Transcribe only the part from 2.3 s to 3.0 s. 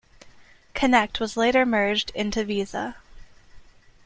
Visa.